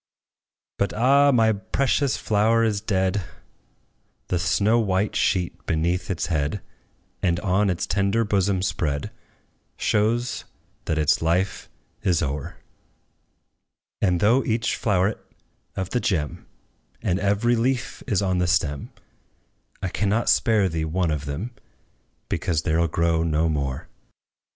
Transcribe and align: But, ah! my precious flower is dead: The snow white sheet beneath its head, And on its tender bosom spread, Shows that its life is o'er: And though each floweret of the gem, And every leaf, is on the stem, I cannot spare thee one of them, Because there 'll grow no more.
But, 0.79 0.93
ah! 0.95 1.31
my 1.31 1.53
precious 1.53 2.17
flower 2.17 2.63
is 2.63 2.81
dead: 2.81 3.21
The 4.29 4.39
snow 4.39 4.79
white 4.79 5.15
sheet 5.15 5.63
beneath 5.67 6.09
its 6.09 6.25
head, 6.25 6.59
And 7.21 7.39
on 7.41 7.69
its 7.69 7.85
tender 7.85 8.23
bosom 8.23 8.63
spread, 8.63 9.11
Shows 9.77 10.43
that 10.85 10.97
its 10.97 11.21
life 11.21 11.69
is 12.01 12.23
o'er: 12.23 12.55
And 14.01 14.21
though 14.21 14.43
each 14.43 14.75
floweret 14.75 15.19
of 15.75 15.91
the 15.91 15.99
gem, 15.99 16.47
And 17.03 17.19
every 17.19 17.55
leaf, 17.55 18.01
is 18.07 18.23
on 18.23 18.39
the 18.39 18.47
stem, 18.47 18.89
I 19.83 19.89
cannot 19.89 20.31
spare 20.31 20.67
thee 20.67 20.83
one 20.83 21.11
of 21.11 21.25
them, 21.25 21.51
Because 22.27 22.63
there 22.63 22.81
'll 22.81 22.87
grow 22.87 23.21
no 23.21 23.49
more. 23.49 23.87